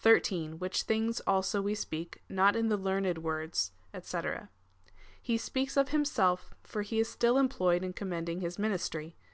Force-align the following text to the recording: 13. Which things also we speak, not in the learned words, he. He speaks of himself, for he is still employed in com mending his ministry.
13. 0.00 0.58
Which 0.58 0.82
things 0.82 1.20
also 1.26 1.62
we 1.62 1.74
speak, 1.74 2.20
not 2.28 2.54
in 2.54 2.68
the 2.68 2.76
learned 2.76 3.16
words, 3.16 3.72
he. 3.90 4.00
He 5.22 5.38
speaks 5.38 5.78
of 5.78 5.88
himself, 5.88 6.52
for 6.62 6.82
he 6.82 6.98
is 7.00 7.08
still 7.10 7.38
employed 7.38 7.82
in 7.82 7.94
com 7.94 8.10
mending 8.10 8.40
his 8.42 8.58
ministry. 8.58 9.16